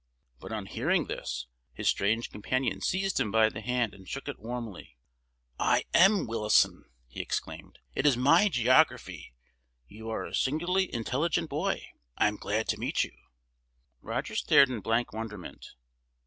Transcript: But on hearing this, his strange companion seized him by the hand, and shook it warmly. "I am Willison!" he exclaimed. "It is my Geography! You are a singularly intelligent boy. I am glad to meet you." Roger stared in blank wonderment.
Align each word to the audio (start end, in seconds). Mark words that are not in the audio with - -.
But 0.39 0.51
on 0.51 0.65
hearing 0.65 1.05
this, 1.05 1.45
his 1.73 1.87
strange 1.87 2.31
companion 2.31 2.81
seized 2.81 3.19
him 3.19 3.29
by 3.31 3.49
the 3.49 3.61
hand, 3.61 3.93
and 3.93 4.09
shook 4.09 4.27
it 4.27 4.39
warmly. 4.39 4.97
"I 5.59 5.83
am 5.93 6.25
Willison!" 6.25 6.85
he 7.05 7.19
exclaimed. 7.21 7.77
"It 7.93 8.07
is 8.07 8.17
my 8.17 8.47
Geography! 8.49 9.35
You 9.85 10.09
are 10.09 10.25
a 10.25 10.33
singularly 10.33 10.91
intelligent 10.91 11.51
boy. 11.51 11.85
I 12.17 12.27
am 12.27 12.37
glad 12.37 12.67
to 12.69 12.79
meet 12.79 13.03
you." 13.03 13.11
Roger 14.01 14.33
stared 14.35 14.69
in 14.71 14.79
blank 14.81 15.13
wonderment. 15.13 15.67